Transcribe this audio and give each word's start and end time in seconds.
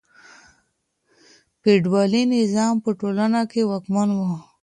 فیوډالي 1.61 2.21
نظام 2.35 2.75
په 2.83 2.89
ټولنه 2.99 3.39
واکمن 3.71 4.09
و. 4.13 4.19